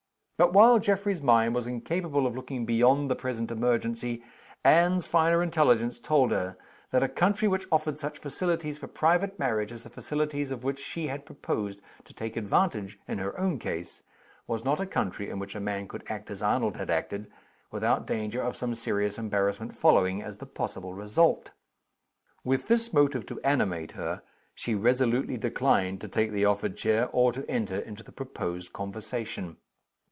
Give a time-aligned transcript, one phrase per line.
[0.41, 4.23] But, while Geoffrey's mind was incapable of looking beyond the present emergency,
[4.65, 6.57] Anne's finer intelligence told her
[6.89, 10.79] that a country which offered such facilities for private marriage as the facilities of which
[10.79, 14.01] she had proposed to take advantage in her own case,
[14.47, 17.31] was not a country in which a man could act as Arnold had acted,
[17.69, 21.51] without danger of some serious embarrassment following as the possible result.
[22.43, 24.23] With this motive to animate her,
[24.55, 29.57] she resolutely declined to take the offered chair, or to enter into the proposed conversation.